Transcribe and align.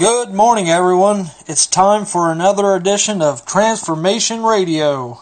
Good 0.00 0.32
morning, 0.32 0.70
everyone. 0.70 1.26
It's 1.46 1.66
time 1.66 2.06
for 2.06 2.32
another 2.32 2.74
edition 2.74 3.20
of 3.20 3.44
Transformation 3.44 4.42
Radio. 4.42 5.20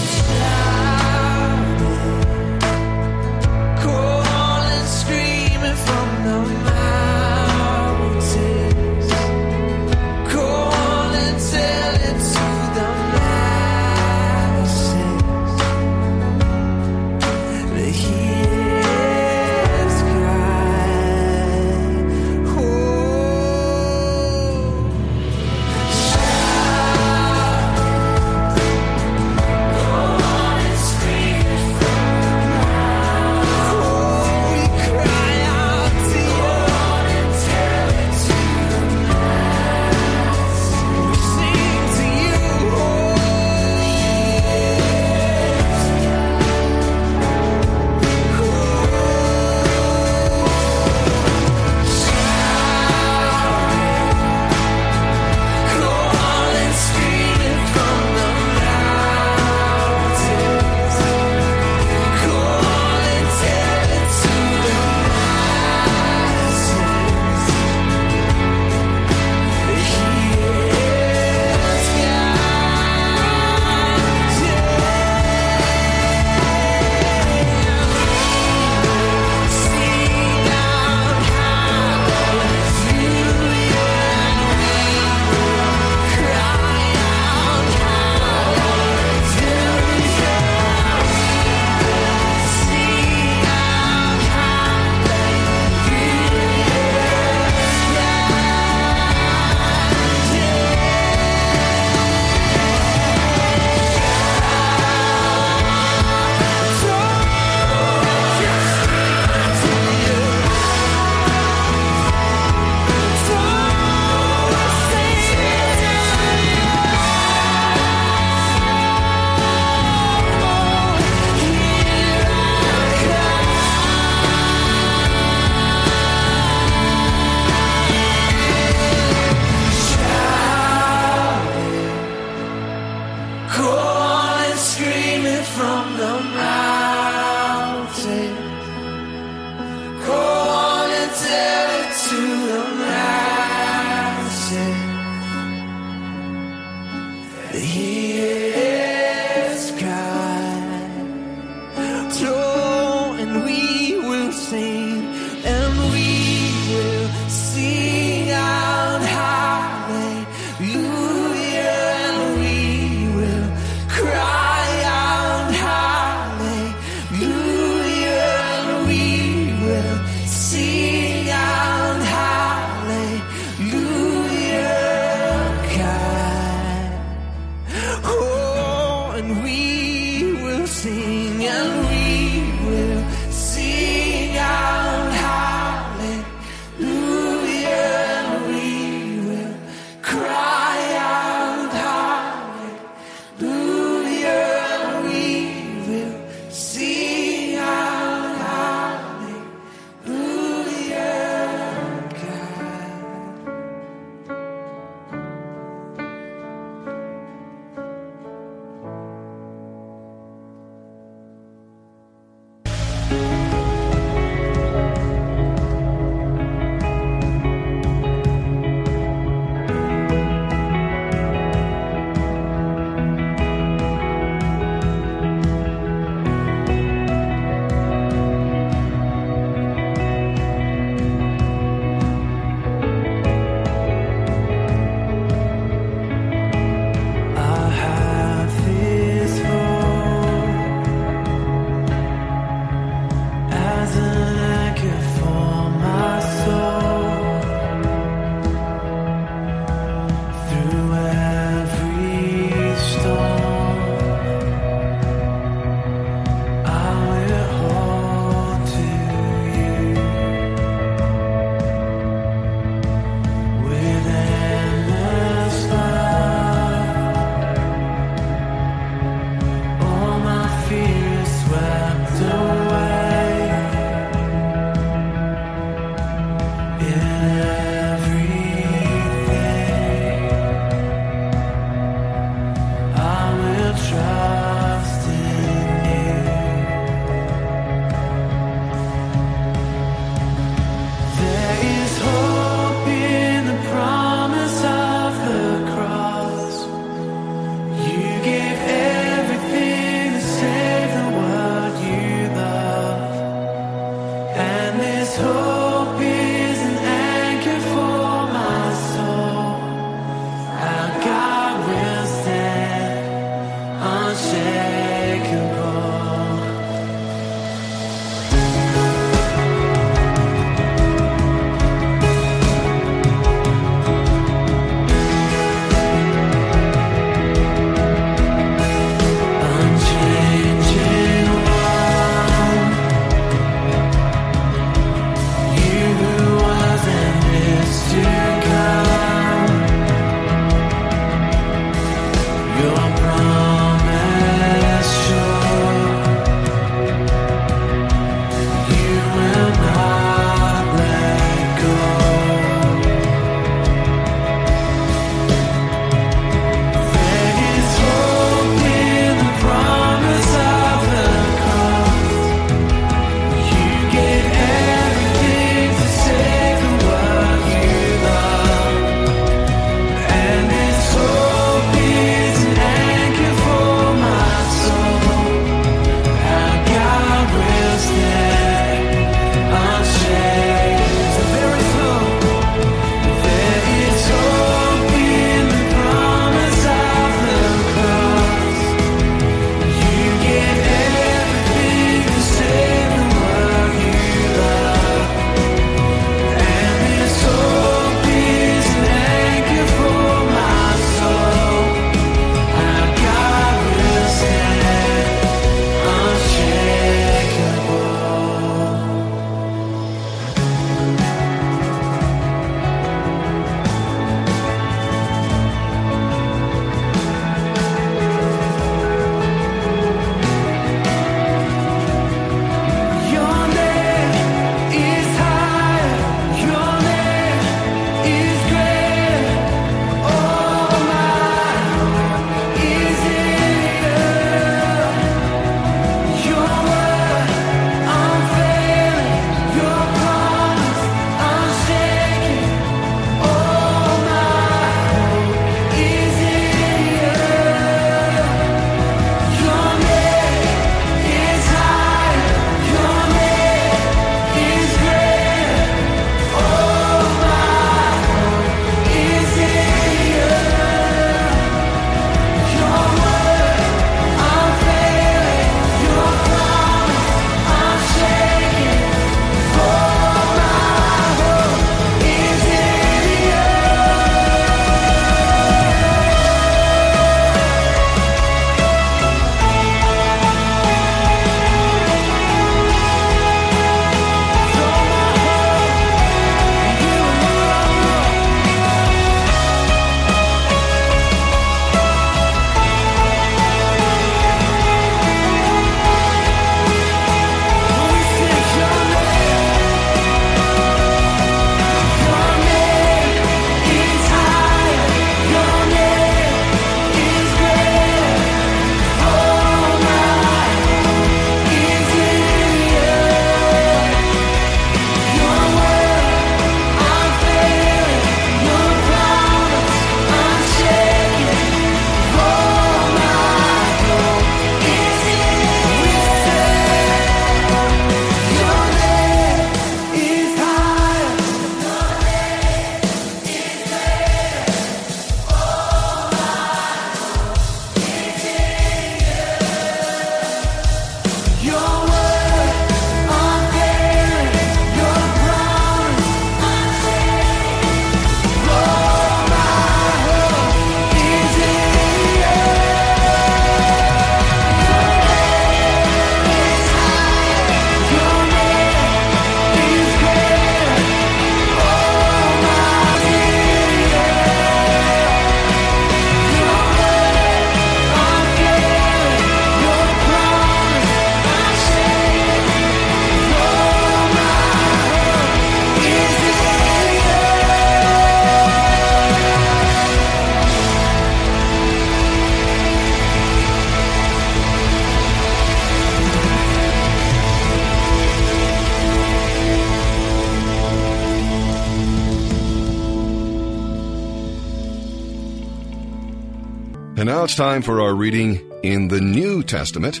And 597.02 597.08
now 597.08 597.24
it's 597.24 597.34
time 597.34 597.62
for 597.62 597.80
our 597.80 597.96
reading 597.96 598.48
in 598.62 598.86
the 598.86 599.00
New 599.00 599.42
Testament. 599.42 600.00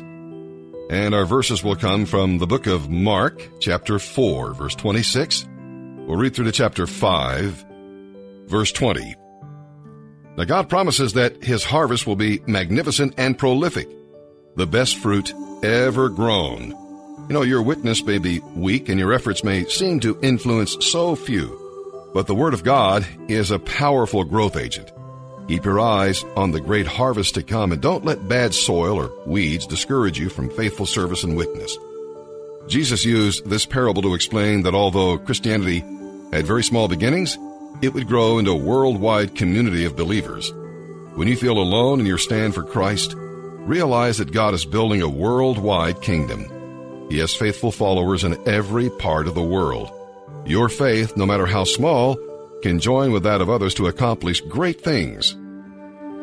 And 0.88 1.16
our 1.16 1.24
verses 1.24 1.64
will 1.64 1.74
come 1.74 2.06
from 2.06 2.38
the 2.38 2.46
book 2.46 2.68
of 2.68 2.90
Mark, 2.90 3.42
chapter 3.58 3.98
4, 3.98 4.54
verse 4.54 4.76
26. 4.76 5.48
We'll 6.06 6.16
read 6.16 6.36
through 6.36 6.44
to 6.44 6.52
chapter 6.52 6.86
5, 6.86 7.66
verse 8.46 8.70
20. 8.70 9.16
Now, 10.36 10.44
God 10.44 10.68
promises 10.68 11.14
that 11.14 11.42
His 11.42 11.64
harvest 11.64 12.06
will 12.06 12.14
be 12.14 12.40
magnificent 12.46 13.14
and 13.18 13.36
prolific, 13.36 13.88
the 14.54 14.68
best 14.68 14.96
fruit 14.96 15.34
ever 15.64 16.08
grown. 16.08 16.68
You 17.28 17.34
know, 17.34 17.42
your 17.42 17.62
witness 17.62 18.04
may 18.04 18.18
be 18.18 18.38
weak 18.54 18.88
and 18.88 19.00
your 19.00 19.12
efforts 19.12 19.42
may 19.42 19.64
seem 19.64 19.98
to 19.98 20.20
influence 20.22 20.76
so 20.86 21.16
few, 21.16 22.10
but 22.14 22.28
the 22.28 22.36
Word 22.36 22.54
of 22.54 22.62
God 22.62 23.04
is 23.26 23.50
a 23.50 23.58
powerful 23.58 24.22
growth 24.22 24.56
agent. 24.56 24.92
Keep 25.48 25.64
your 25.64 25.80
eyes 25.80 26.24
on 26.36 26.52
the 26.52 26.60
great 26.60 26.86
harvest 26.86 27.34
to 27.34 27.42
come 27.42 27.72
and 27.72 27.82
don't 27.82 28.04
let 28.04 28.28
bad 28.28 28.54
soil 28.54 28.96
or 28.96 29.10
weeds 29.26 29.66
discourage 29.66 30.18
you 30.18 30.28
from 30.28 30.50
faithful 30.50 30.86
service 30.86 31.24
and 31.24 31.36
witness. 31.36 31.76
Jesus 32.68 33.04
used 33.04 33.44
this 33.48 33.66
parable 33.66 34.02
to 34.02 34.14
explain 34.14 34.62
that 34.62 34.74
although 34.74 35.18
Christianity 35.18 35.80
had 36.32 36.46
very 36.46 36.62
small 36.62 36.88
beginnings, 36.88 37.36
it 37.82 37.92
would 37.92 38.06
grow 38.06 38.38
into 38.38 38.52
a 38.52 38.56
worldwide 38.56 39.34
community 39.34 39.84
of 39.84 39.96
believers. 39.96 40.52
When 41.14 41.28
you 41.28 41.36
feel 41.36 41.58
alone 41.58 42.00
in 42.00 42.06
your 42.06 42.18
stand 42.18 42.54
for 42.54 42.62
Christ, 42.62 43.14
realize 43.16 44.18
that 44.18 44.32
God 44.32 44.54
is 44.54 44.64
building 44.64 45.02
a 45.02 45.08
worldwide 45.08 46.00
kingdom. 46.00 46.46
He 47.10 47.18
has 47.18 47.34
faithful 47.34 47.72
followers 47.72 48.24
in 48.24 48.38
every 48.48 48.88
part 48.88 49.26
of 49.26 49.34
the 49.34 49.42
world. 49.42 49.90
Your 50.46 50.68
faith, 50.68 51.16
no 51.16 51.26
matter 51.26 51.46
how 51.46 51.64
small, 51.64 52.16
can 52.62 52.78
join 52.78 53.12
with 53.12 53.24
that 53.24 53.40
of 53.40 53.50
others 53.50 53.74
to 53.74 53.88
accomplish 53.88 54.40
great 54.42 54.80
things. 54.80 55.36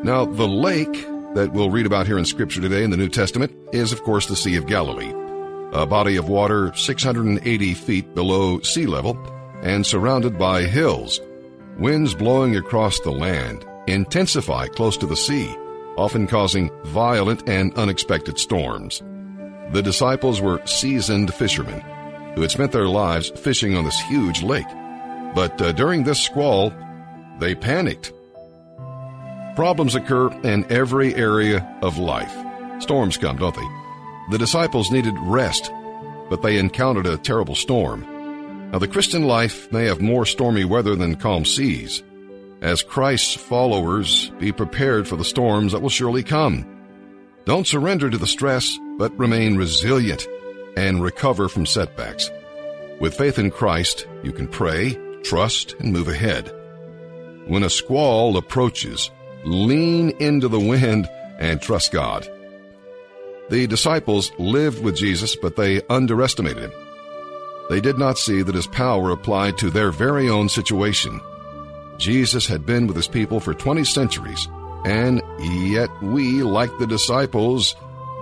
Now, 0.03 0.25
the 0.25 0.48
lake 0.48 0.93
that 1.36 1.51
we'll 1.53 1.69
read 1.69 1.86
about 1.86 2.08
here 2.08 2.17
in 2.17 2.25
Scripture 2.25 2.62
today 2.62 2.84
in 2.84 2.89
the 2.89 2.98
New 2.98 3.10
Testament 3.10 3.51
is, 3.74 3.91
of 3.91 4.03
course, 4.03 4.27
the 4.27 4.36
Sea 4.36 4.55
of 4.55 4.65
Galilee, 4.65 5.13
a 5.74 5.86
body 5.86 6.15
of 6.15 6.29
water 6.29 6.74
680 6.74 7.74
feet 7.74 8.15
below 8.15 8.60
sea 8.62 8.86
level 8.86 9.17
and 9.62 9.86
surrounded 9.86 10.38
by 10.38 10.63
hills. 10.63 11.19
Winds 11.77 12.15
blowing 12.15 12.55
across 12.55 13.00
the 13.01 13.12
land 13.12 13.65
intensify 13.88 14.67
close 14.67 14.98
to 14.98 15.05
the 15.05 15.15
sea, 15.15 15.53
often 15.98 16.27
causing 16.27 16.72
violent 16.86 17.48
and 17.48 17.74
unexpected 17.77 18.39
storms. 18.39 19.01
The 19.72 19.81
disciples 19.84 20.41
were 20.41 20.65
seasoned 20.65 21.34
fishermen 21.34 21.81
who 22.36 22.41
had 22.41 22.51
spent 22.51 22.72
their 22.72 22.88
lives 22.88 23.29
fishing 23.31 23.75
on 23.75 23.86
this 23.86 24.00
huge 24.01 24.41
lake. 24.41 24.67
But 25.36 25.62
uh, 25.62 25.71
during 25.74 26.03
this 26.03 26.21
squall, 26.21 26.74
they 27.39 27.55
panicked. 27.55 28.12
Problems 29.55 29.95
occur 29.95 30.31
in 30.43 30.65
every 30.71 31.13
area 31.15 31.67
of 31.81 31.98
life. 31.98 32.33
Storms 32.81 33.17
come, 33.17 33.38
don't 33.38 33.55
they? 33.55 33.67
The 34.31 34.38
disciples 34.38 34.91
needed 34.91 35.15
rest, 35.19 35.71
but 36.29 36.41
they 36.41 36.57
encountered 36.57 37.07
a 37.07 37.17
terrible 37.17 37.55
storm. 37.55 38.05
Now, 38.71 38.79
the 38.79 38.88
Christian 38.88 39.25
life 39.25 39.71
may 39.71 39.86
have 39.86 40.01
more 40.01 40.25
stormy 40.25 40.63
weather 40.63 40.95
than 40.95 41.15
calm 41.15 41.43
seas. 41.43 42.03
As 42.62 42.83
Christ's 42.83 43.33
followers, 43.33 44.31
be 44.38 44.51
prepared 44.51 45.07
for 45.07 45.15
the 45.15 45.24
storms 45.24 45.71
that 45.71 45.81
will 45.81 45.89
surely 45.89 46.24
come. 46.24 46.65
Don't 47.45 47.65
surrender 47.65 48.09
to 48.09 48.17
the 48.17 48.27
stress, 48.27 48.77
but 48.98 49.17
remain 49.17 49.57
resilient 49.57 50.27
and 50.77 51.01
recover 51.01 51.50
from 51.50 51.65
setbacks. 51.65 52.29
With 53.00 53.17
faith 53.17 53.39
in 53.39 53.50
Christ, 53.50 54.05
you 54.24 54.31
can 54.31 54.48
pray, 54.48 54.98
trust, 55.23 55.75
and 55.79 55.93
move 55.93 56.07
ahead. 56.07 56.53
When 57.47 57.63
a 57.63 57.69
squall 57.69 58.38
approaches, 58.38 59.09
lean 59.43 60.11
into 60.19 60.47
the 60.47 60.59
wind 60.59 61.09
and 61.39 61.61
trust 61.61 61.91
God. 61.91 62.29
The 63.49 63.65
disciples 63.65 64.31
lived 64.38 64.83
with 64.83 64.95
Jesus, 64.95 65.35
but 65.35 65.55
they 65.55 65.81
underestimated 65.89 66.63
him. 66.63 66.73
They 67.69 67.81
did 67.81 67.97
not 67.97 68.17
see 68.17 68.41
that 68.41 68.55
his 68.55 68.67
power 68.67 69.11
applied 69.11 69.57
to 69.59 69.69
their 69.69 69.91
very 69.91 70.29
own 70.29 70.49
situation. 70.49 71.19
Jesus 71.97 72.45
had 72.47 72.65
been 72.65 72.88
with 72.88 72.95
his 72.95 73.07
people 73.07 73.39
for 73.39 73.53
20 73.53 73.83
centuries, 73.83 74.47
and 74.85 75.21
yet 75.39 75.89
we, 76.01 76.43
like 76.43 76.75
the 76.77 76.88
disciples, 76.88 77.75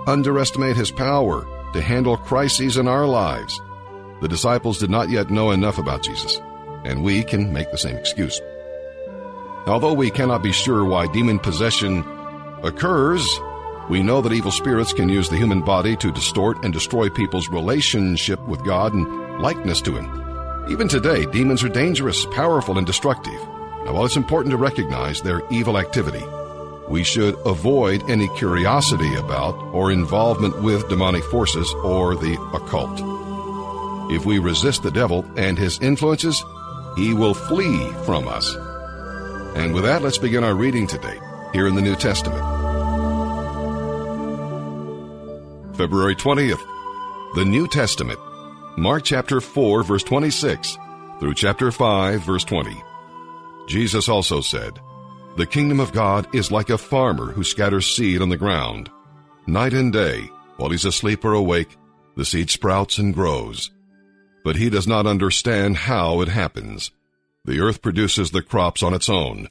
underestimate 0.06 0.76
his 0.76 0.90
power 0.90 1.46
to 1.74 1.82
handle 1.82 2.16
crises 2.16 2.76
in 2.76 2.88
our 2.88 3.06
lives. 3.06 3.60
The 4.20 4.28
disciples 4.28 4.78
did 4.78 4.90
not 4.90 5.10
yet 5.10 5.30
know 5.30 5.50
enough 5.50 5.78
about 5.78 6.02
Jesus 6.02 6.40
and 6.84 7.02
we 7.02 7.24
can 7.24 7.52
make 7.52 7.70
the 7.70 7.78
same 7.78 7.96
excuse. 7.96 8.40
Although 9.66 9.94
we 9.94 10.10
cannot 10.10 10.42
be 10.42 10.52
sure 10.52 10.84
why 10.84 11.06
demon 11.08 11.38
possession 11.38 12.04
occurs, 12.62 13.26
we 13.88 14.02
know 14.02 14.20
that 14.20 14.32
evil 14.32 14.50
spirits 14.50 14.92
can 14.92 15.08
use 15.08 15.28
the 15.28 15.36
human 15.36 15.62
body 15.62 15.96
to 15.96 16.12
distort 16.12 16.64
and 16.64 16.72
destroy 16.72 17.08
people's 17.08 17.48
relationship 17.48 18.40
with 18.46 18.64
God 18.64 18.92
and 18.92 19.40
likeness 19.40 19.80
to 19.82 19.96
Him. 19.96 20.28
Even 20.70 20.88
today, 20.88 21.24
demons 21.26 21.64
are 21.64 21.68
dangerous, 21.68 22.26
powerful, 22.26 22.76
and 22.76 22.86
destructive. 22.86 23.40
Now, 23.84 23.94
while 23.94 24.04
it's 24.04 24.16
important 24.16 24.50
to 24.52 24.58
recognize 24.58 25.22
their 25.22 25.40
evil 25.50 25.78
activity, 25.78 26.22
we 26.88 27.04
should 27.04 27.34
avoid 27.46 28.08
any 28.10 28.28
curiosity 28.36 29.14
about 29.16 29.54
or 29.72 29.90
involvement 29.90 30.62
with 30.62 30.88
demonic 30.88 31.24
forces 31.24 31.72
or 31.84 32.14
the 32.14 32.34
occult. 32.54 33.00
If 34.10 34.24
we 34.24 34.38
resist 34.38 34.82
the 34.82 34.90
devil 34.90 35.24
and 35.36 35.58
his 35.58 35.78
influences, 35.80 36.42
he 36.98 37.14
will 37.14 37.32
flee 37.32 37.92
from 38.04 38.26
us. 38.26 38.54
And 39.54 39.72
with 39.72 39.84
that, 39.84 40.02
let's 40.02 40.18
begin 40.18 40.42
our 40.42 40.54
reading 40.54 40.86
today 40.86 41.18
here 41.52 41.68
in 41.68 41.76
the 41.76 41.80
New 41.80 41.94
Testament. 41.94 42.42
February 45.76 46.16
20th, 46.16 46.60
the 47.36 47.44
New 47.44 47.68
Testament, 47.68 48.18
Mark 48.76 49.04
chapter 49.04 49.40
4, 49.40 49.84
verse 49.84 50.02
26 50.02 50.76
through 51.20 51.34
chapter 51.34 51.70
5, 51.70 52.20
verse 52.20 52.44
20. 52.44 52.76
Jesus 53.68 54.08
also 54.08 54.40
said, 54.40 54.80
The 55.36 55.46
kingdom 55.46 55.78
of 55.78 55.92
God 55.92 56.34
is 56.34 56.50
like 56.50 56.70
a 56.70 56.78
farmer 56.78 57.30
who 57.30 57.44
scatters 57.44 57.86
seed 57.86 58.20
on 58.20 58.28
the 58.28 58.36
ground. 58.36 58.90
Night 59.46 59.72
and 59.72 59.92
day, 59.92 60.28
while 60.56 60.70
he's 60.70 60.84
asleep 60.84 61.24
or 61.24 61.34
awake, 61.34 61.76
the 62.16 62.24
seed 62.24 62.50
sprouts 62.50 62.98
and 62.98 63.14
grows 63.14 63.70
but 64.44 64.56
he 64.56 64.70
does 64.70 64.86
not 64.86 65.06
understand 65.06 65.76
how 65.76 66.20
it 66.20 66.28
happens. 66.28 66.90
The 67.44 67.60
earth 67.60 67.82
produces 67.82 68.30
the 68.30 68.42
crops 68.42 68.82
on 68.82 68.94
its 68.94 69.08
own. 69.08 69.48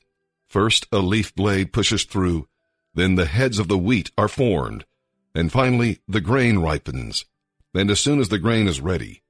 First, 0.48 0.88
a 0.92 1.00
leaf 1.00 1.36
blade 1.36 1.74
pushes 1.74 2.04
through, 2.04 2.48
then 2.94 3.16
the 3.16 3.26
heads 3.26 3.60
of 3.60 3.68
the 3.68 3.78
wheat 3.78 4.12
are 4.18 4.28
formed, 4.28 4.86
and 5.36 5.52
finally 5.52 6.00
the 6.08 6.22
grain 6.22 6.60
ripens. 6.60 7.26
And 7.74 7.92
as 7.92 8.00
soon 8.00 8.20
as 8.20 8.30
the 8.30 8.40
grain 8.40 8.68
is 8.68 8.82
ready, 8.82 9.22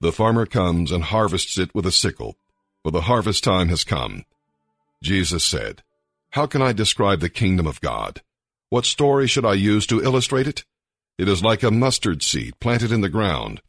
the 0.00 0.12
farmer 0.12 0.46
comes 0.46 0.90
and 0.90 1.04
harvests 1.04 1.58
it 1.58 1.74
with 1.74 1.84
a 1.84 1.92
sickle, 1.92 2.36
for 2.82 2.90
the 2.90 3.02
harvest 3.02 3.44
time 3.44 3.68
has 3.68 3.84
come. 3.84 4.24
Jesus 5.02 5.44
said, 5.44 5.82
How 6.30 6.46
can 6.46 6.62
I 6.62 6.72
describe 6.72 7.20
the 7.20 7.28
kingdom 7.28 7.66
of 7.66 7.80
God? 7.80 8.22
What 8.70 8.86
story 8.86 9.26
should 9.26 9.44
I 9.44 9.54
use 9.54 9.86
to 9.88 10.02
illustrate 10.02 10.46
it? 10.46 10.64
It 11.18 11.28
is 11.28 11.42
like 11.42 11.62
a 11.62 11.70
mustard 11.70 12.22
seed 12.22 12.58
planted 12.60 12.92
in 12.92 13.00
the 13.00 13.08
ground 13.08 13.60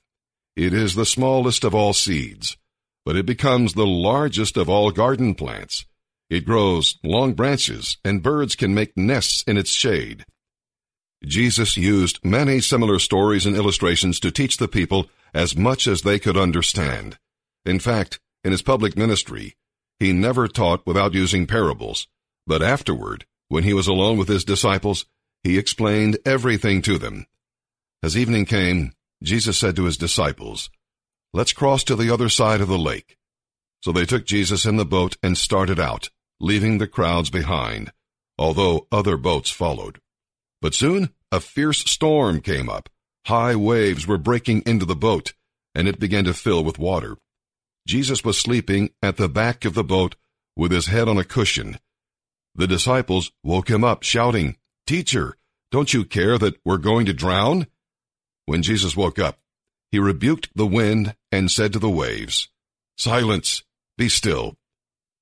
it 0.55 0.73
is 0.73 0.95
the 0.95 1.05
smallest 1.05 1.63
of 1.63 1.73
all 1.73 1.93
seeds, 1.93 2.57
but 3.05 3.15
it 3.15 3.25
becomes 3.25 3.73
the 3.73 3.85
largest 3.85 4.57
of 4.57 4.69
all 4.69 4.91
garden 4.91 5.33
plants. 5.35 5.85
It 6.29 6.45
grows 6.45 6.97
long 7.03 7.33
branches, 7.33 7.97
and 8.05 8.23
birds 8.23 8.55
can 8.55 8.73
make 8.73 8.95
nests 8.95 9.43
in 9.47 9.57
its 9.57 9.71
shade. 9.71 10.25
Jesus 11.23 11.77
used 11.77 12.23
many 12.23 12.59
similar 12.61 12.99
stories 12.99 13.45
and 13.45 13.55
illustrations 13.55 14.19
to 14.21 14.31
teach 14.31 14.57
the 14.57 14.67
people 14.67 15.07
as 15.33 15.55
much 15.55 15.87
as 15.87 16.01
they 16.01 16.19
could 16.19 16.37
understand. 16.37 17.17
In 17.65 17.79
fact, 17.79 18.19
in 18.43 18.51
his 18.51 18.61
public 18.61 18.97
ministry, 18.97 19.55
he 19.99 20.13
never 20.13 20.47
taught 20.47 20.85
without 20.85 21.13
using 21.13 21.45
parables, 21.45 22.07
but 22.47 22.63
afterward, 22.63 23.25
when 23.49 23.63
he 23.63 23.73
was 23.73 23.87
alone 23.87 24.17
with 24.17 24.29
his 24.29 24.43
disciples, 24.43 25.05
he 25.43 25.57
explained 25.57 26.17
everything 26.25 26.81
to 26.81 26.97
them. 26.97 27.25
As 28.01 28.17
evening 28.17 28.45
came, 28.45 28.93
Jesus 29.23 29.57
said 29.57 29.75
to 29.75 29.85
his 29.85 29.97
disciples, 29.97 30.69
Let's 31.33 31.53
cross 31.53 31.83
to 31.85 31.95
the 31.95 32.11
other 32.11 32.29
side 32.29 32.61
of 32.61 32.67
the 32.67 32.77
lake. 32.77 33.17
So 33.81 33.91
they 33.91 34.05
took 34.05 34.25
Jesus 34.25 34.65
in 34.65 34.77
the 34.77 34.85
boat 34.85 35.17
and 35.23 35.37
started 35.37 35.79
out, 35.79 36.09
leaving 36.39 36.77
the 36.77 36.87
crowds 36.87 37.29
behind, 37.29 37.91
although 38.37 38.87
other 38.91 39.17
boats 39.17 39.49
followed. 39.49 39.99
But 40.61 40.73
soon 40.73 41.13
a 41.31 41.39
fierce 41.39 41.79
storm 41.79 42.41
came 42.41 42.69
up. 42.69 42.89
High 43.27 43.55
waves 43.55 44.05
were 44.05 44.17
breaking 44.17 44.63
into 44.65 44.85
the 44.85 44.95
boat, 44.95 45.33
and 45.73 45.87
it 45.87 45.99
began 45.99 46.25
to 46.25 46.33
fill 46.33 46.63
with 46.63 46.79
water. 46.79 47.17
Jesus 47.87 48.23
was 48.23 48.37
sleeping 48.37 48.91
at 49.01 49.17
the 49.17 49.29
back 49.29 49.65
of 49.65 49.73
the 49.73 49.83
boat 49.83 50.15
with 50.55 50.71
his 50.71 50.87
head 50.87 51.07
on 51.07 51.17
a 51.17 51.23
cushion. 51.23 51.79
The 52.53 52.67
disciples 52.67 53.31
woke 53.43 53.69
him 53.69 53.83
up, 53.83 54.03
shouting, 54.03 54.57
Teacher, 54.85 55.37
don't 55.71 55.93
you 55.93 56.03
care 56.03 56.37
that 56.37 56.59
we're 56.65 56.77
going 56.77 57.05
to 57.05 57.13
drown? 57.13 57.67
When 58.51 58.63
Jesus 58.63 58.97
woke 58.97 59.17
up, 59.17 59.37
he 59.91 59.97
rebuked 59.97 60.49
the 60.53 60.67
wind 60.67 61.15
and 61.31 61.49
said 61.49 61.71
to 61.71 61.79
the 61.79 61.89
waves, 61.89 62.49
Silence, 62.97 63.63
be 63.97 64.09
still. 64.09 64.57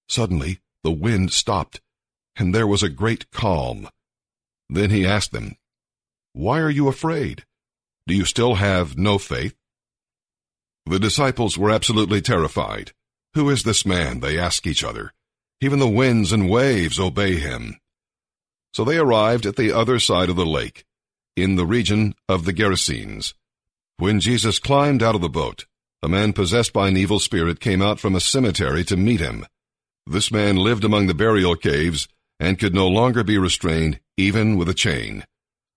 Suddenly, 0.07 0.61
the 0.83 0.89
wind 0.89 1.31
stopped, 1.31 1.79
and 2.35 2.55
there 2.55 2.65
was 2.65 2.81
a 2.81 2.89
great 2.89 3.29
calm. 3.29 3.87
Then 4.67 4.89
he 4.89 5.05
asked 5.05 5.31
them, 5.31 5.57
Why 6.33 6.59
are 6.59 6.71
you 6.71 6.87
afraid? 6.87 7.45
Do 8.07 8.15
you 8.15 8.25
still 8.25 8.55
have 8.55 8.97
no 8.97 9.19
faith? 9.19 9.55
The 10.87 10.97
disciples 10.97 11.55
were 11.55 11.69
absolutely 11.69 12.21
terrified. 12.21 12.93
Who 13.35 13.51
is 13.51 13.61
this 13.61 13.85
man? 13.85 14.21
They 14.21 14.39
ask 14.39 14.65
each 14.65 14.83
other. 14.83 15.13
Even 15.61 15.77
the 15.77 15.87
winds 15.87 16.31
and 16.31 16.49
waves 16.49 16.99
obey 16.99 17.35
him. 17.35 17.79
So 18.73 18.83
they 18.83 18.97
arrived 18.97 19.45
at 19.45 19.55
the 19.55 19.71
other 19.71 19.99
side 19.99 20.31
of 20.31 20.35
the 20.35 20.47
lake, 20.47 20.83
in 21.35 21.55
the 21.55 21.65
region 21.65 22.15
of 22.27 22.45
the 22.45 22.53
Gerasenes. 22.53 23.33
When 23.97 24.19
Jesus 24.19 24.59
climbed 24.59 25.03
out 25.03 25.15
of 25.15 25.21
the 25.21 25.29
boat, 25.29 25.65
a 26.01 26.07
man 26.07 26.33
possessed 26.33 26.71
by 26.71 26.87
an 26.87 26.97
evil 26.97 27.19
spirit 27.19 27.59
came 27.59 27.81
out 27.81 27.99
from 27.99 28.15
a 28.15 28.21
cemetery 28.21 28.83
to 28.85 28.95
meet 28.95 29.19
him. 29.19 29.45
This 30.07 30.31
man 30.31 30.55
lived 30.55 30.83
among 30.83 31.07
the 31.07 31.13
burial 31.13 31.55
caves 31.55 32.07
and 32.39 32.57
could 32.57 32.73
no 32.73 32.87
longer 32.87 33.23
be 33.23 33.37
restrained 33.37 33.99
even 34.17 34.57
with 34.57 34.69
a 34.69 34.73
chain. 34.73 35.25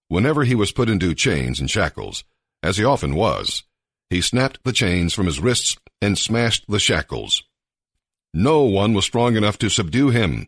Whenever 0.08 0.44
he 0.44 0.54
was 0.54 0.72
put 0.72 0.88
into 0.88 1.14
chains 1.14 1.58
and 1.58 1.70
shackles, 1.70 2.22
as 2.62 2.76
he 2.76 2.84
often 2.84 3.14
was, 3.14 3.64
he 4.10 4.20
snapped 4.20 4.62
the 4.62 4.72
chains 4.72 5.12
from 5.12 5.26
his 5.26 5.40
wrists 5.40 5.76
and 6.00 6.18
smashed 6.18 6.64
the 6.68 6.78
shackles. 6.78 7.42
No 8.34 8.62
one 8.62 8.94
was 8.94 9.04
strong 9.04 9.36
enough 9.36 9.58
to 9.58 9.68
subdue 9.68 10.10
him. 10.10 10.46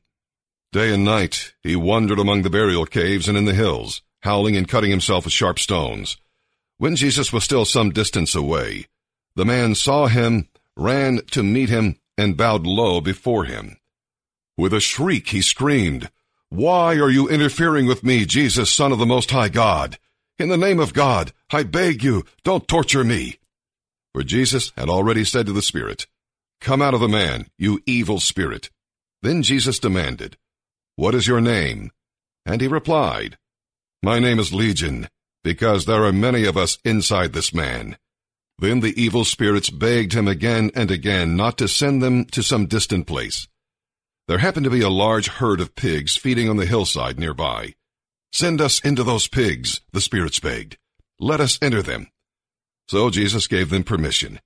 Day 0.73 0.93
and 0.93 1.05
night 1.05 1.55
he 1.63 1.77
wandered 1.77 2.19
among 2.19 2.43
the 2.43 2.51
burial 2.51 2.87
caves 2.87 3.29
and 3.29 3.37
in 3.37 3.45
the 3.45 3.55
hills, 3.55 4.03
howling 4.25 4.57
and 4.57 4.67
cutting 4.67 4.91
himself 4.91 5.25
with 5.25 5.35
sharp 5.35 5.59
stones. 5.59 6.17
When 6.79 6.97
Jesus 6.97 7.33
was 7.33 7.45
still 7.45 7.65
some 7.65 7.91
distance 7.91 8.35
away, 8.35 8.87
the 9.37 9.45
man 9.45 9.75
saw 9.75 10.07
him, 10.07 10.49
ran 10.77 11.21
to 11.33 11.43
meet 11.43 11.69
him, 11.69 11.97
and 12.17 12.37
bowed 12.37 12.67
low 12.67 13.01
before 13.01 13.45
him. 13.45 13.77
With 14.57 14.73
a 14.73 14.81
shriek 14.81 15.29
he 15.29 15.43
screamed, 15.43 16.11
Why 16.49 16.97
are 16.97 17.11
you 17.11 17.29
interfering 17.29 17.87
with 17.87 18.03
me, 18.03 18.25
Jesus, 18.25 18.73
Son 18.73 18.93
of 18.93 18.99
the 18.99 19.07
Most 19.07 19.31
High 19.31 19.51
God? 19.51 19.99
In 20.39 20.49
the 20.49 20.57
name 20.57 20.81
of 20.81 20.95
God, 20.95 21.33
I 21.51 21.63
beg 21.63 22.03
you, 22.03 22.25
don't 22.45 22.67
torture 22.67 23.05
me. 23.05 23.39
For 24.15 24.23
Jesus 24.23 24.73
had 24.77 24.89
already 24.89 25.25
said 25.25 25.47
to 25.47 25.53
the 25.53 25.63
spirit, 25.63 26.07
Come 26.61 26.81
out 26.81 26.95
of 26.95 27.01
the 27.01 27.09
man, 27.09 27.49
you 27.59 27.81
evil 27.85 28.21
spirit. 28.21 28.71
Then 29.23 29.43
Jesus 29.43 29.79
demanded, 29.79 30.39
What 30.97 31.15
is 31.15 31.27
your 31.27 31.41
name? 31.41 31.91
And 32.47 32.61
he 32.61 32.69
replied, 32.69 33.37
My 34.05 34.19
name 34.19 34.39
is 34.39 34.53
Legion, 34.53 35.09
because 35.43 35.87
there 35.87 36.05
are 36.05 36.13
many 36.13 36.45
of 36.45 36.59
us 36.59 36.77
inside 36.85 37.33
this 37.33 37.55
man. 37.55 37.97
Then 38.59 38.81
the 38.81 38.93
evil 39.03 39.25
spirits 39.25 39.71
begged 39.71 40.13
him 40.13 40.29
again 40.29 40.71
and 40.75 40.91
again 40.91 41.37
not 41.37 41.57
to 41.57 41.69
send 41.69 42.03
them 42.03 42.27
to 42.27 42.43
some 42.43 42.67
distant 42.67 43.07
place. 43.07 43.49
There 44.29 44.37
happened 44.37 44.65
to 44.65 44.71
be 44.71 44.83
a 44.83 44.91
large 44.91 45.29
herd 45.29 45.59
of 45.59 45.75
pigs 45.75 46.19
feeding 46.19 46.51
on 46.51 46.59
the 46.59 46.67
hillside 46.67 47.19
nearby. 47.19 47.77
Send 48.31 48.61
us 48.61 48.79
into 48.81 49.05
those 49.05 49.27
pigs, 49.27 49.81
the 49.95 50.03
spirits 50.03 50.39
begged. 50.39 50.77
Let 51.19 51.41
us 51.41 51.59
enter 51.63 51.81
them. 51.81 52.09
So 52.91 53.09
Jesus 53.09 53.47
gave 53.47 53.71
them 53.71 53.85
permission. 53.85 54.39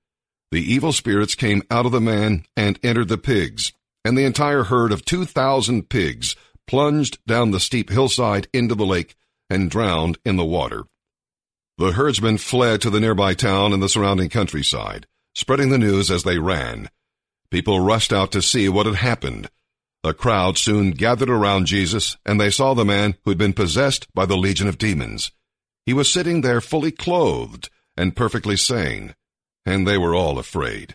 The 0.53 0.63
evil 0.63 0.93
spirits 0.93 1.35
came 1.35 1.65
out 1.69 1.85
of 1.85 1.91
the 1.91 2.01
man 2.01 2.45
and 2.57 2.79
entered 2.85 3.09
the 3.09 3.19
pigs, 3.19 3.73
and 4.05 4.17
the 4.17 4.25
entire 4.25 4.63
herd 4.63 4.93
of 4.93 5.05
two 5.05 5.25
thousand 5.25 5.89
pigs 5.89 6.37
plunged 6.69 7.19
down 7.27 7.51
the 7.51 7.59
steep 7.59 7.91
hillside 7.91 8.47
into 8.53 8.77
the 8.77 8.87
lake 8.87 9.17
and 9.51 9.71
drowned 9.71 10.19
in 10.25 10.37
the 10.37 10.45
water. 10.45 10.85
The 11.79 11.93
herdsmen 11.93 12.39
fled 12.39 12.81
to 12.83 12.91
the 12.91 13.01
nearby 13.01 13.35
town 13.35 13.73
and 13.73 13.83
the 13.83 13.89
surrounding 13.89 14.29
countryside, 14.29 15.07
spreading 15.35 15.71
the 15.71 15.79
news 15.79 16.11
as 16.11 16.25
they 16.25 16.39
ran. 16.39 16.91
People 17.51 17.81
rushed 17.81 18.13
out 18.13 18.33
to 18.33 18.43
see 18.43 18.69
what 18.69 18.87
had 18.87 18.97
happened. 18.97 19.49
A 20.05 20.13
crowd 20.13 20.59
soon 20.59 20.91
gathered 20.91 21.31
around 21.31 21.67
Jesus, 21.67 22.17
and 22.27 22.41
they 22.41 22.51
saw 22.51 22.75
the 22.75 22.85
man 22.85 23.17
who 23.25 23.31
had 23.31 23.39
been 23.39 23.53
possessed 23.53 24.07
by 24.15 24.27
the 24.27 24.37
legion 24.37 24.69
of 24.69 24.79
demons. 24.79 25.33
He 25.87 25.93
was 25.93 26.11
sitting 26.11 26.41
there 26.41 26.61
fully 26.61 26.93
clothed 26.93 27.71
and 27.97 28.17
perfectly 28.17 28.57
sane, 28.57 29.15
and 29.65 29.87
they 29.87 29.99
were 29.99 30.15
all 30.15 30.39
afraid. 30.39 30.95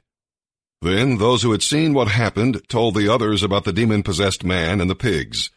Then 0.82 1.18
those 1.18 1.44
who 1.44 1.52
had 1.52 1.63
seen 1.63 1.94
what 1.94 2.10
happened 2.10 2.62
told 2.68 2.96
the 2.96 3.08
others 3.08 3.42
about 3.42 3.63
the 3.63 3.74
demon 3.74 4.04
possessed 4.04 4.44
man 4.44 4.82
and 4.82 4.89
the 4.89 4.96
pigs. 4.96 5.50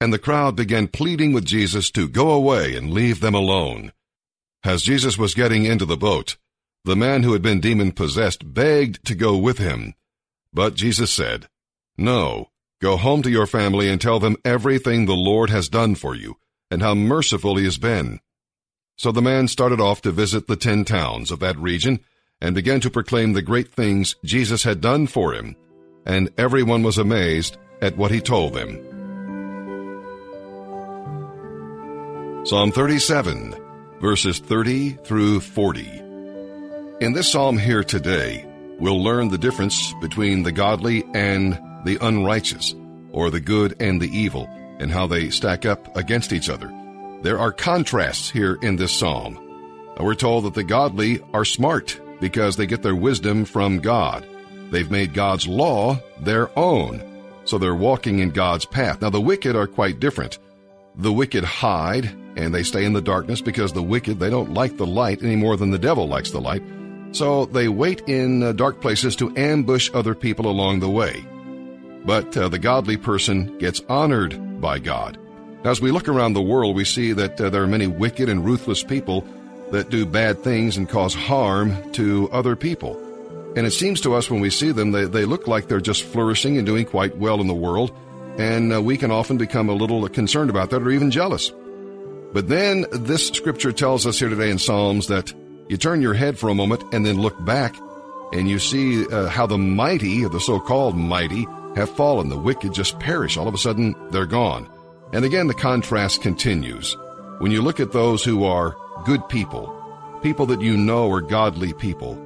And 0.00 0.12
the 0.12 0.18
crowd 0.18 0.56
began 0.56 0.88
pleading 0.88 1.32
with 1.32 1.44
Jesus 1.44 1.90
to 1.92 2.08
go 2.08 2.30
away 2.30 2.76
and 2.76 2.92
leave 2.92 3.20
them 3.20 3.34
alone. 3.34 3.92
As 4.62 4.82
Jesus 4.82 5.16
was 5.16 5.34
getting 5.34 5.64
into 5.64 5.86
the 5.86 5.96
boat, 5.96 6.36
the 6.84 6.96
man 6.96 7.22
who 7.22 7.32
had 7.32 7.42
been 7.42 7.60
demon 7.60 7.92
possessed 7.92 8.52
begged 8.52 9.04
to 9.06 9.14
go 9.14 9.36
with 9.36 9.58
him. 9.58 9.94
But 10.52 10.74
Jesus 10.74 11.10
said, 11.10 11.48
No, 11.96 12.50
go 12.80 12.96
home 12.96 13.22
to 13.22 13.30
your 13.30 13.46
family 13.46 13.88
and 13.88 14.00
tell 14.00 14.20
them 14.20 14.36
everything 14.44 15.06
the 15.06 15.14
Lord 15.14 15.50
has 15.50 15.68
done 15.68 15.94
for 15.94 16.14
you, 16.14 16.36
and 16.70 16.82
how 16.82 16.94
merciful 16.94 17.56
he 17.56 17.64
has 17.64 17.78
been. 17.78 18.20
So 18.96 19.12
the 19.12 19.22
man 19.22 19.48
started 19.48 19.80
off 19.80 20.00
to 20.02 20.12
visit 20.12 20.46
the 20.46 20.56
ten 20.56 20.84
towns 20.84 21.30
of 21.30 21.40
that 21.40 21.58
region 21.58 22.00
and 22.40 22.54
began 22.54 22.80
to 22.80 22.90
proclaim 22.90 23.32
the 23.32 23.42
great 23.42 23.72
things 23.72 24.14
Jesus 24.24 24.62
had 24.62 24.80
done 24.80 25.06
for 25.06 25.32
him, 25.32 25.56
and 26.04 26.30
everyone 26.38 26.82
was 26.82 26.98
amazed 26.98 27.56
at 27.80 27.96
what 27.96 28.10
he 28.10 28.20
told 28.20 28.54
them. 28.54 28.95
Psalm 32.46 32.70
37 32.70 33.56
verses 34.00 34.38
30 34.38 34.90
through 35.02 35.40
40. 35.40 35.80
In 37.00 37.12
this 37.12 37.32
psalm 37.32 37.58
here 37.58 37.82
today, 37.82 38.46
we'll 38.78 39.02
learn 39.02 39.26
the 39.26 39.36
difference 39.36 39.92
between 40.00 40.44
the 40.44 40.52
godly 40.52 41.02
and 41.12 41.54
the 41.84 41.98
unrighteous, 42.00 42.76
or 43.10 43.30
the 43.30 43.40
good 43.40 43.74
and 43.82 44.00
the 44.00 44.16
evil, 44.16 44.48
and 44.78 44.92
how 44.92 45.08
they 45.08 45.28
stack 45.28 45.66
up 45.66 45.96
against 45.96 46.32
each 46.32 46.48
other. 46.48 46.72
There 47.22 47.36
are 47.36 47.50
contrasts 47.50 48.30
here 48.30 48.56
in 48.62 48.76
this 48.76 48.96
psalm. 48.96 49.40
We're 49.98 50.14
told 50.14 50.44
that 50.44 50.54
the 50.54 50.62
godly 50.62 51.20
are 51.34 51.44
smart 51.44 52.00
because 52.20 52.54
they 52.54 52.66
get 52.66 52.84
their 52.84 52.94
wisdom 52.94 53.44
from 53.44 53.80
God. 53.80 54.24
They've 54.70 54.88
made 54.88 55.14
God's 55.14 55.48
law 55.48 55.98
their 56.20 56.56
own, 56.56 57.02
so 57.44 57.58
they're 57.58 57.74
walking 57.74 58.20
in 58.20 58.30
God's 58.30 58.66
path. 58.66 59.02
Now, 59.02 59.10
the 59.10 59.20
wicked 59.20 59.56
are 59.56 59.66
quite 59.66 59.98
different. 59.98 60.38
The 60.94 61.12
wicked 61.12 61.42
hide 61.42 62.16
and 62.36 62.54
they 62.54 62.62
stay 62.62 62.84
in 62.84 62.92
the 62.92 63.02
darkness 63.02 63.40
because 63.40 63.72
the 63.72 63.82
wicked, 63.82 64.20
they 64.20 64.30
don't 64.30 64.54
like 64.54 64.76
the 64.76 64.86
light 64.86 65.22
any 65.22 65.36
more 65.36 65.56
than 65.56 65.70
the 65.70 65.78
devil 65.78 66.06
likes 66.06 66.30
the 66.30 66.40
light. 66.40 66.62
So 67.12 67.46
they 67.46 67.68
wait 67.68 68.02
in 68.06 68.42
uh, 68.42 68.52
dark 68.52 68.80
places 68.80 69.16
to 69.16 69.34
ambush 69.36 69.90
other 69.94 70.14
people 70.14 70.46
along 70.46 70.80
the 70.80 70.90
way. 70.90 71.24
But 72.04 72.36
uh, 72.36 72.48
the 72.48 72.58
godly 72.58 72.98
person 72.98 73.56
gets 73.58 73.80
honored 73.88 74.60
by 74.60 74.78
God. 74.78 75.18
Now, 75.64 75.70
as 75.70 75.80
we 75.80 75.90
look 75.90 76.08
around 76.08 76.34
the 76.34 76.42
world, 76.42 76.76
we 76.76 76.84
see 76.84 77.12
that 77.12 77.40
uh, 77.40 77.48
there 77.48 77.62
are 77.62 77.66
many 77.66 77.86
wicked 77.86 78.28
and 78.28 78.44
ruthless 78.44 78.82
people 78.82 79.26
that 79.72 79.90
do 79.90 80.06
bad 80.06 80.44
things 80.44 80.76
and 80.76 80.88
cause 80.88 81.14
harm 81.14 81.90
to 81.92 82.28
other 82.30 82.54
people. 82.54 83.02
And 83.56 83.66
it 83.66 83.72
seems 83.72 84.00
to 84.02 84.14
us 84.14 84.30
when 84.30 84.40
we 84.40 84.50
see 84.50 84.70
them, 84.70 84.92
they, 84.92 85.06
they 85.06 85.24
look 85.24 85.48
like 85.48 85.66
they're 85.66 85.80
just 85.80 86.04
flourishing 86.04 86.58
and 86.58 86.66
doing 86.66 86.84
quite 86.84 87.16
well 87.16 87.40
in 87.40 87.46
the 87.46 87.54
world. 87.54 87.90
And 88.38 88.72
uh, 88.72 88.82
we 88.82 88.98
can 88.98 89.10
often 89.10 89.38
become 89.38 89.70
a 89.70 89.74
little 89.74 90.06
concerned 90.10 90.50
about 90.50 90.68
that 90.70 90.82
or 90.82 90.90
even 90.90 91.10
jealous. 91.10 91.50
But 92.32 92.48
then 92.48 92.86
this 92.92 93.28
scripture 93.28 93.72
tells 93.72 94.06
us 94.06 94.18
here 94.18 94.28
today 94.28 94.50
in 94.50 94.58
Psalms 94.58 95.06
that 95.06 95.32
you 95.68 95.76
turn 95.76 96.02
your 96.02 96.14
head 96.14 96.38
for 96.38 96.48
a 96.48 96.54
moment 96.54 96.84
and 96.92 97.04
then 97.04 97.20
look 97.20 97.42
back 97.44 97.76
and 98.32 98.48
you 98.48 98.58
see 98.58 99.06
uh, 99.06 99.28
how 99.28 99.46
the 99.46 99.58
mighty, 99.58 100.26
the 100.26 100.40
so-called 100.40 100.96
mighty, 100.96 101.46
have 101.76 101.90
fallen. 101.90 102.28
The 102.28 102.38
wicked 102.38 102.74
just 102.74 102.98
perish. 102.98 103.36
All 103.36 103.48
of 103.48 103.54
a 103.54 103.58
sudden, 103.58 103.94
they're 104.10 104.26
gone. 104.26 104.68
And 105.12 105.24
again, 105.24 105.46
the 105.46 105.54
contrast 105.54 106.22
continues. 106.22 106.96
When 107.38 107.52
you 107.52 107.62
look 107.62 107.80
at 107.80 107.92
those 107.92 108.24
who 108.24 108.44
are 108.44 108.76
good 109.04 109.28
people, 109.28 109.72
people 110.22 110.46
that 110.46 110.60
you 110.60 110.76
know 110.76 111.10
are 111.12 111.20
godly 111.20 111.72
people, 111.72 112.20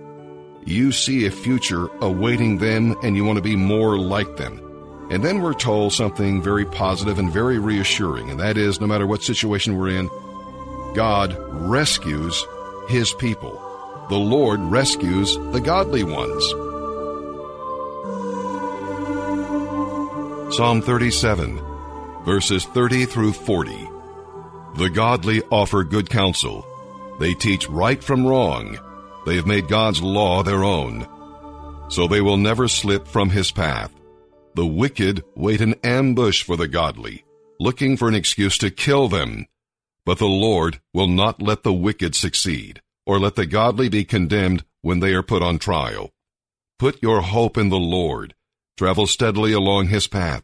you 0.64 0.92
see 0.92 1.26
a 1.26 1.30
future 1.30 1.88
awaiting 2.00 2.58
them 2.58 2.96
and 3.02 3.16
you 3.16 3.24
want 3.24 3.36
to 3.36 3.42
be 3.42 3.56
more 3.56 3.98
like 3.98 4.36
them. 4.36 4.69
And 5.10 5.24
then 5.24 5.42
we're 5.42 5.54
told 5.54 5.92
something 5.92 6.40
very 6.40 6.64
positive 6.64 7.18
and 7.18 7.32
very 7.32 7.58
reassuring, 7.58 8.30
and 8.30 8.38
that 8.38 8.56
is 8.56 8.80
no 8.80 8.86
matter 8.86 9.08
what 9.08 9.24
situation 9.24 9.76
we're 9.76 9.88
in, 9.88 10.08
God 10.94 11.36
rescues 11.68 12.46
his 12.88 13.12
people. 13.12 13.60
The 14.08 14.18
Lord 14.18 14.60
rescues 14.60 15.36
the 15.36 15.60
godly 15.60 16.04
ones. 16.04 16.44
Psalm 20.54 20.80
37, 20.82 21.60
verses 22.24 22.64
30 22.66 23.06
through 23.06 23.32
40. 23.32 23.88
The 24.76 24.90
godly 24.90 25.42
offer 25.50 25.84
good 25.84 26.08
counsel. 26.08 26.64
They 27.18 27.34
teach 27.34 27.68
right 27.68 28.02
from 28.02 28.26
wrong. 28.26 28.78
They 29.26 29.36
have 29.36 29.46
made 29.46 29.68
God's 29.68 30.02
law 30.02 30.42
their 30.42 30.64
own. 30.64 31.06
So 31.88 32.06
they 32.06 32.20
will 32.20 32.36
never 32.36 32.68
slip 32.68 33.06
from 33.06 33.30
his 33.30 33.50
path. 33.50 33.92
The 34.54 34.66
wicked 34.66 35.22
wait 35.36 35.60
in 35.60 35.74
ambush 35.84 36.42
for 36.42 36.56
the 36.56 36.68
godly, 36.68 37.24
looking 37.58 37.96
for 37.96 38.08
an 38.08 38.14
excuse 38.14 38.58
to 38.58 38.70
kill 38.70 39.08
them. 39.08 39.46
But 40.04 40.18
the 40.18 40.26
Lord 40.26 40.80
will 40.92 41.06
not 41.06 41.40
let 41.40 41.62
the 41.62 41.72
wicked 41.72 42.14
succeed, 42.14 42.82
or 43.06 43.18
let 43.20 43.36
the 43.36 43.46
godly 43.46 43.88
be 43.88 44.04
condemned 44.04 44.64
when 44.82 45.00
they 45.00 45.14
are 45.14 45.22
put 45.22 45.42
on 45.42 45.58
trial. 45.58 46.10
Put 46.78 47.02
your 47.02 47.20
hope 47.20 47.56
in 47.56 47.68
the 47.68 47.78
Lord. 47.78 48.34
Travel 48.76 49.06
steadily 49.06 49.52
along 49.52 49.88
his 49.88 50.06
path. 50.06 50.42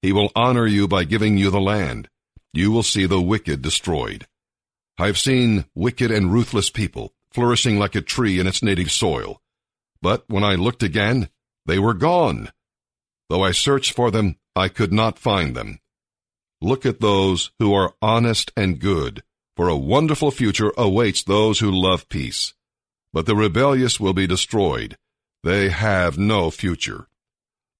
He 0.00 0.12
will 0.12 0.30
honor 0.34 0.66
you 0.66 0.88
by 0.88 1.04
giving 1.04 1.36
you 1.36 1.50
the 1.50 1.60
land. 1.60 2.08
you 2.54 2.70
will 2.70 2.82
see 2.82 3.06
the 3.06 3.20
wicked 3.20 3.62
destroyed. 3.62 4.26
I 4.98 5.06
have 5.06 5.18
seen 5.18 5.64
wicked 5.74 6.10
and 6.10 6.32
ruthless 6.32 6.70
people 6.70 7.12
flourishing 7.32 7.78
like 7.78 7.94
a 7.94 8.02
tree 8.02 8.38
in 8.38 8.46
its 8.46 8.62
native 8.62 8.92
soil. 8.92 9.40
But 10.02 10.24
when 10.28 10.44
I 10.44 10.54
looked 10.54 10.82
again, 10.82 11.28
they 11.66 11.78
were 11.78 11.94
gone. 11.94 12.50
Though 13.32 13.44
I 13.44 13.52
searched 13.52 13.94
for 13.94 14.10
them, 14.10 14.36
I 14.54 14.68
could 14.68 14.92
not 14.92 15.18
find 15.18 15.56
them. 15.56 15.78
Look 16.60 16.84
at 16.84 17.00
those 17.00 17.50
who 17.58 17.72
are 17.72 17.94
honest 18.02 18.52
and 18.58 18.78
good, 18.78 19.22
for 19.56 19.70
a 19.70 19.74
wonderful 19.74 20.30
future 20.30 20.70
awaits 20.76 21.22
those 21.22 21.60
who 21.60 21.70
love 21.70 22.10
peace. 22.10 22.52
But 23.10 23.24
the 23.24 23.34
rebellious 23.34 23.98
will 23.98 24.12
be 24.12 24.26
destroyed. 24.26 24.98
They 25.42 25.70
have 25.70 26.18
no 26.18 26.50
future. 26.50 27.08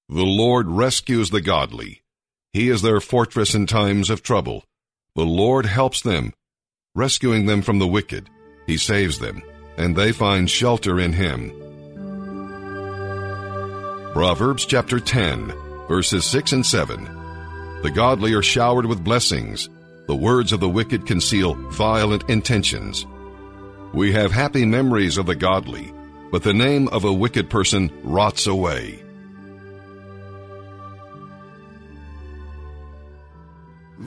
The 0.09 0.25
Lord 0.25 0.69
rescues 0.69 1.29
the 1.29 1.43
godly. 1.43 2.01
He 2.55 2.71
is 2.71 2.81
their 2.81 3.03
fortress 3.03 3.55
in 3.55 3.67
times 3.67 4.09
of 4.09 4.23
trouble. 4.23 4.65
The 5.17 5.27
Lord 5.27 5.67
helps 5.67 6.01
them, 6.01 6.33
rescuing 6.95 7.45
them 7.45 7.61
from 7.61 7.79
the 7.79 7.87
wicked. 7.87 8.31
He 8.67 8.79
saves 8.79 9.19
them, 9.19 9.43
and 9.77 9.97
they 9.97 10.13
find 10.13 10.49
shelter 10.49 10.99
in 10.99 11.13
Him. 11.13 11.62
Proverbs 14.13 14.67
chapter 14.67 15.01
10, 15.01 15.55
verses 15.89 16.27
6 16.27 16.53
and 16.53 16.67
7. 16.67 17.05
The 17.83 17.91
godly 17.91 18.35
are 18.35 18.43
showered 18.43 18.85
with 18.85 19.03
blessings. 19.03 19.71
The 20.07 20.15
words 20.15 20.53
of 20.53 20.61
the 20.61 20.69
wicked 20.69 21.07
conceal 21.07 21.55
violent 21.71 22.29
intentions. 22.29 23.07
We 23.95 24.13
have 24.13 24.31
happy 24.31 24.67
memories 24.67 25.17
of 25.17 25.25
the 25.25 25.35
godly, 25.35 25.95
but 26.31 26.43
the 26.43 26.53
name 26.53 26.89
of 26.89 27.07
a 27.07 27.13
wicked 27.13 27.49
person 27.49 27.91
rots 28.03 28.47
away. 28.47 29.03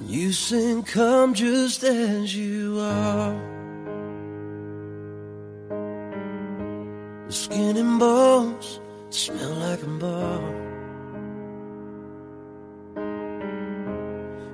You 0.06 0.34
sing, 0.34 0.84
come 0.84 1.34
just 1.34 1.84
as 1.84 2.36
you 2.36 2.80
are. 2.80 3.34
Skin 7.30 7.78
and 7.78 8.00
bones 8.00 8.82
smell 9.16 9.54
like 9.54 9.82
a 9.82 9.88
bar. 9.88 10.42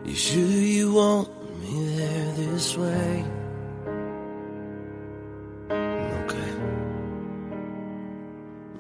You 0.05 0.15
sure 0.15 0.61
you 0.77 0.93
want 0.93 1.29
me 1.61 1.95
there 1.97 2.31
this 2.33 2.77
way? 2.77 3.25
Okay. 6.21 6.53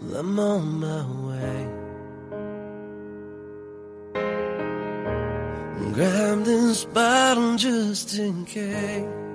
Well, 0.01 0.15
I'm 0.17 0.39
on 0.39 0.65
my 0.85 1.03
way. 1.27 1.61
Grab 5.93 6.43
this 6.45 6.85
bottle 6.85 7.55
just 7.57 8.19
in 8.19 8.45
case. 8.45 9.30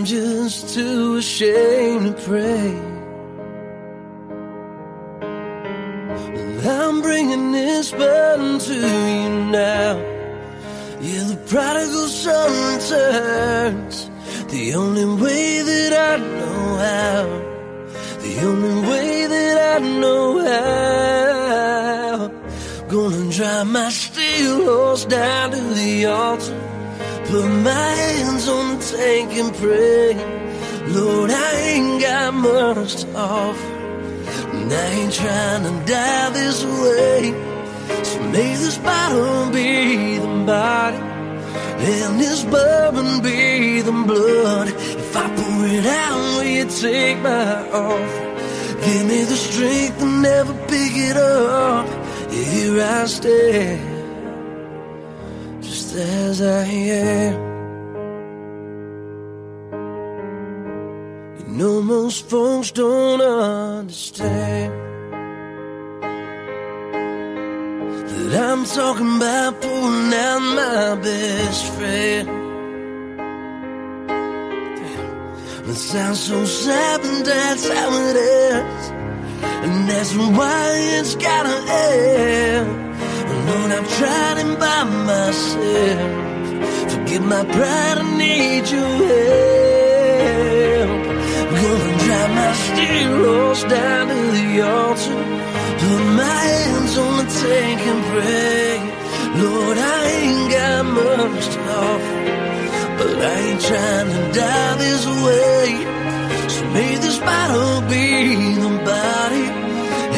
I'm 0.00 0.06
just 0.06 0.72
too 0.72 1.16
ashamed 1.16 2.16
to 2.16 2.22
pray. 2.22 2.70
I'm 6.66 7.02
bringing 7.02 7.52
this 7.52 7.92
burden 7.92 8.58
to 8.60 8.74
you 8.74 9.28
now. 9.52 9.98
Yeah, 11.02 11.24
the 11.24 11.36
prodigal 11.46 12.08
son 12.08 12.50
returns. 12.72 14.10
The 14.50 14.74
only 14.74 15.04
way 15.22 15.60
that 15.70 15.92
I 15.92 16.16
know 16.16 16.76
how. 16.86 17.24
The 18.22 18.40
only 18.40 18.88
way 18.88 19.26
that 19.26 19.56
I 19.74 19.78
know 20.00 20.38
how. 20.48 22.28
Gonna 22.88 23.30
drive 23.30 23.66
my 23.66 23.90
steel 23.90 24.64
horse 24.64 25.04
down 25.04 25.50
to 25.50 25.60
the 25.60 26.06
altar. 26.06 26.59
Put 27.30 27.46
my 27.46 27.70
hands 27.70 28.48
on 28.48 28.76
the 28.76 28.84
tank 28.84 29.32
and 29.34 29.54
pray. 29.54 30.14
Lord, 30.88 31.30
I 31.30 31.52
ain't 31.60 32.02
got 32.02 32.34
much 32.34 33.04
to 33.04 33.16
offer. 33.16 33.72
And 34.52 34.72
I 34.72 34.86
ain't 34.98 35.14
trying 35.14 35.62
to 35.62 35.86
die 35.86 36.30
this 36.30 36.64
way. 36.64 37.30
So 38.02 38.18
may 38.32 38.56
this 38.56 38.78
bottle 38.78 39.52
be 39.52 40.18
the 40.18 40.44
body. 40.44 40.96
And 40.96 42.20
this 42.20 42.42
bourbon 42.42 43.22
be 43.22 43.80
the 43.80 43.92
blood. 43.92 44.66
If 44.66 45.16
I 45.16 45.28
pour 45.36 45.66
it 45.66 45.86
out, 45.86 46.18
will 46.34 46.42
you 46.42 46.64
take 46.64 47.18
my 47.18 47.70
offer? 47.70 48.84
Give 48.84 49.06
me 49.06 49.22
the 49.22 49.36
strength 49.36 50.00
to 50.00 50.06
never 50.06 50.54
pick 50.66 50.92
it 50.96 51.16
up. 51.16 51.86
Here 52.32 52.82
I 52.82 53.06
stand 53.06 53.99
as 55.94 56.40
I 56.40 56.64
am. 56.64 57.34
You 61.38 61.44
know, 61.56 61.82
most 61.82 62.28
folks 62.28 62.70
don't 62.70 63.20
understand 63.20 64.72
that 68.06 68.50
I'm 68.50 68.64
talking 68.64 69.16
about 69.16 69.60
pulling 69.60 70.14
out 70.14 70.40
my 70.40 71.02
best 71.02 71.64
friend. 71.74 72.28
Damn, 74.76 75.70
it 75.70 75.74
sounds 75.74 76.20
so 76.20 76.44
sad, 76.44 77.00
but 77.02 77.24
that's 77.24 77.68
how 77.68 77.90
it 78.08 78.16
is, 78.16 78.90
and 79.64 79.88
that's 79.88 80.14
why 80.14 80.70
it's 80.98 81.14
gotta 81.16 81.56
end. 81.68 82.89
Lord, 83.50 83.72
I'm 83.72 83.84
him 84.38 84.52
by 84.64 84.84
myself. 85.10 86.10
Forgive 86.92 87.24
my 87.24 87.44
pride, 87.56 87.98
I 87.98 88.04
need 88.22 88.64
your 88.74 88.92
help. 89.10 89.70
I'm 91.42 91.56
gonna 91.62 91.98
drive 92.04 92.32
my 92.42 92.52
steel 92.64 93.12
horse 93.24 93.64
down 93.64 94.04
to 94.12 94.20
the 94.38 94.48
altar. 94.76 95.22
Put 95.82 96.02
my 96.22 96.40
hands 96.52 96.94
on 97.04 97.12
the 97.20 97.26
tank 97.42 97.80
and 97.92 98.02
pray. 98.12 98.76
Lord, 99.42 99.78
I 99.78 100.00
ain't 100.18 100.46
got 100.56 100.82
much 101.00 101.44
to 101.54 101.60
offer, 101.88 102.18
but 102.98 103.16
I 103.32 103.36
ain't 103.46 103.62
trying 103.70 104.10
to 104.14 104.22
die 104.38 104.74
this 104.84 105.02
way. 105.26 105.66
So 106.54 106.62
may 106.76 106.92
this 107.04 107.18
bottle 107.18 107.80
be 107.94 108.06
the 108.64 108.72
body, 108.94 109.46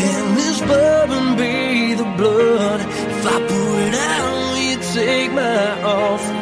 and 0.04 0.26
this 0.36 0.58
bourbon 0.60 1.26
be 1.36 1.94
the 1.94 2.08
blood. 2.18 2.80
If 3.24 3.28
I 3.28 3.38
pour 3.38 3.80
it 3.86 3.94
out, 3.94 4.50
will 4.50 4.58
you 4.58 4.78
take 4.94 5.30
my 5.30 5.80
offer? 5.84 6.34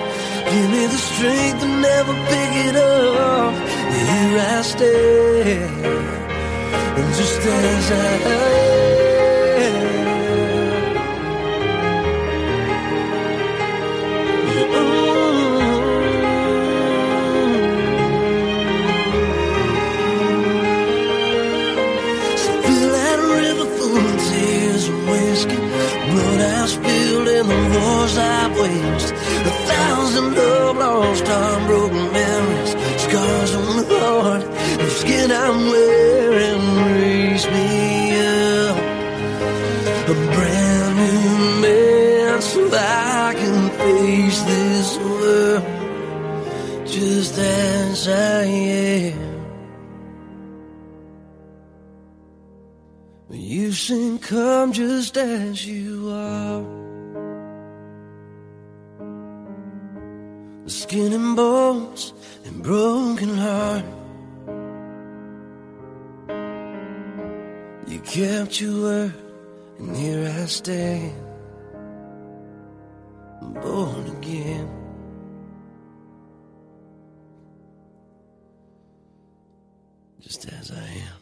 Give 0.50 0.70
me 0.70 0.86
the 0.86 0.96
strength 0.96 1.60
to 1.60 1.68
never 1.68 2.14
pick 2.30 2.52
it 2.68 2.76
up. 2.76 3.52
Here 3.92 4.38
I 4.38 4.62
stand, 4.62 5.84
and 6.98 7.14
just 7.14 7.40
as 7.40 7.90
I 7.90 8.06
am. 8.32 8.89
Thousand 30.20 30.34
love 30.34 30.76
lost, 30.76 31.24
unbroken 31.26 32.12
memories. 32.12 32.72
Scars 33.02 33.54
on 33.54 33.76
the 33.88 34.00
heart, 34.22 34.44
the 34.78 34.90
skin 34.90 35.30
I'm 35.30 35.70
wearing 35.70 36.76
raise 36.86 37.46
me 37.46 37.68
up. 38.66 38.76
A 40.08 40.14
brand 40.34 40.96
new 40.96 41.60
man 41.62 42.42
so 42.42 42.70
I 42.72 43.34
can 43.36 43.70
face 43.80 44.40
this 44.42 44.98
world 44.98 45.64
just 46.86 47.38
as 47.38 48.08
I 48.08 48.44
am. 48.44 49.30
You 53.32 53.72
sing, 53.72 54.18
come 54.18 54.72
just 54.72 55.16
as 55.16 55.64
you 55.64 55.89
Skin 61.00 61.14
and 61.14 61.34
bones 61.34 62.12
and 62.44 62.62
broken 62.62 63.34
heart. 63.38 63.86
You 67.88 68.00
kept 68.00 68.60
your 68.60 68.82
word, 68.82 69.14
and 69.78 69.96
here 69.96 70.28
I 70.28 70.44
stand. 70.44 71.14
Born 73.62 74.08
again. 74.18 74.68
Just 80.20 80.52
as 80.52 80.70
I 80.70 80.84
am. 80.84 81.19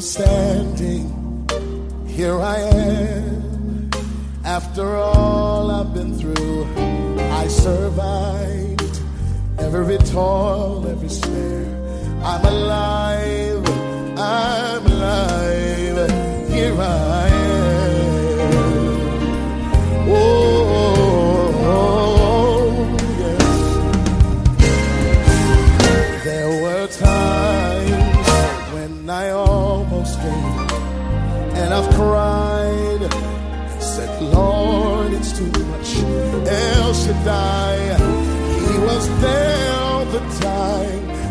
still 0.00 0.24
standing. 0.24 1.46
Here 2.06 2.38
I 2.40 2.56
am. 2.58 3.90
After 4.44 4.96
all 4.96 5.70
I've 5.70 5.94
been 5.94 6.16
through, 6.18 6.64
I 7.32 7.46
survived 7.48 9.00
every 9.58 9.98
toil, 9.98 10.86
every 10.88 11.08
snare. 11.08 11.66
I'm 12.22 12.44
alive 12.44 13.49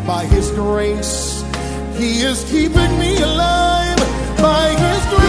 by 0.10 0.26
His 0.26 0.50
grace. 0.50 1.44
He 1.96 2.22
is 2.22 2.44
keeping 2.50 2.94
me 2.98 3.22
alive 3.22 3.98
by 4.42 4.70
His 4.70 5.06
grace. 5.14 5.29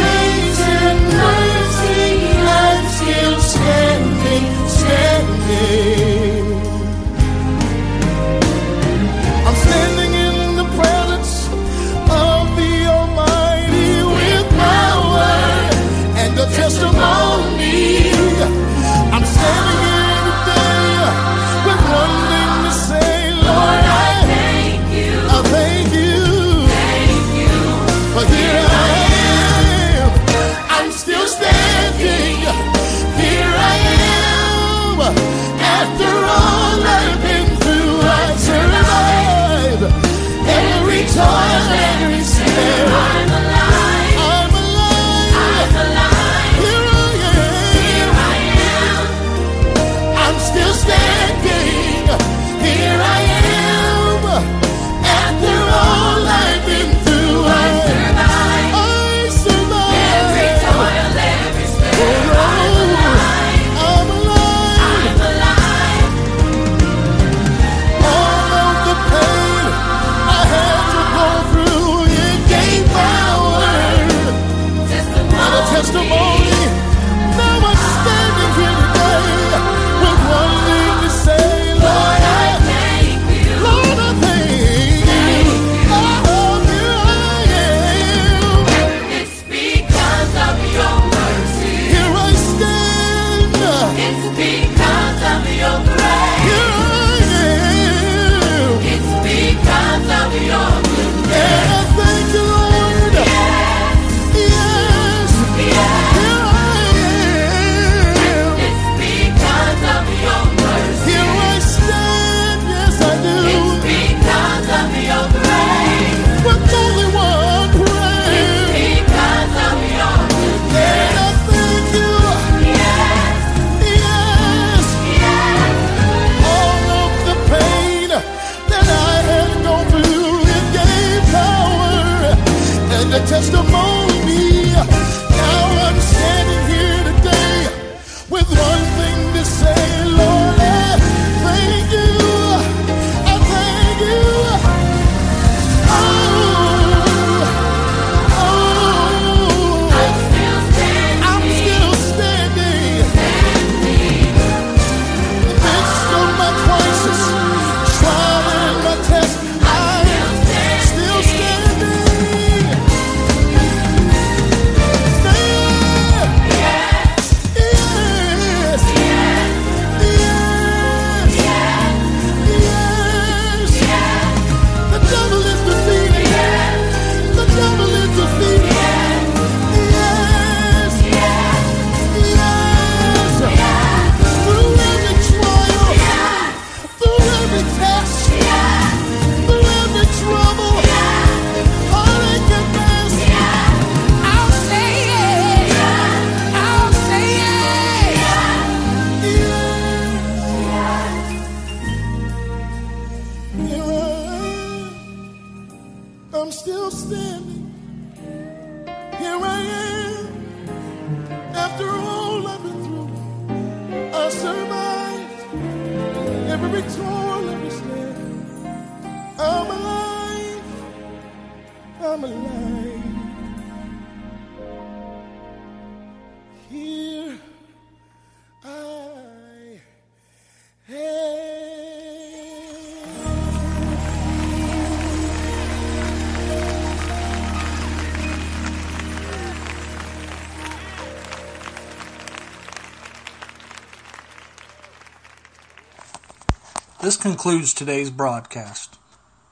This 247.10 247.16
concludes 247.16 247.74
today's 247.74 248.08
broadcast. 248.08 248.96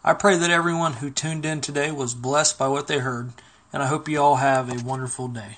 I 0.05 0.15
pray 0.15 0.37
that 0.37 0.49
everyone 0.49 0.93
who 0.93 1.11
tuned 1.11 1.45
in 1.45 1.61
today 1.61 1.91
was 1.91 2.15
blessed 2.15 2.57
by 2.57 2.69
what 2.69 2.87
they 2.87 3.01
heard, 3.01 3.33
and 3.73 3.83
I 3.83 3.87
hope 3.87 4.09
you 4.09 4.23
all 4.23 4.37
have 4.37 4.71
a 4.71 4.85
wonderful 4.85 5.27
day. 5.27 5.57